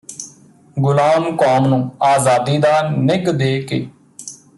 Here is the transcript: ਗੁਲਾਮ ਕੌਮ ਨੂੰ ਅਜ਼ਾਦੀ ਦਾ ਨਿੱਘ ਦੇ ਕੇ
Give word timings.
ਗੁਲਾਮ 0.77 1.35
ਕੌਮ 1.37 1.67
ਨੂੰ 1.67 1.91
ਅਜ਼ਾਦੀ 2.07 2.57
ਦਾ 2.57 2.81
ਨਿੱਘ 2.89 3.31
ਦੇ 3.31 3.61
ਕੇ 3.61 3.85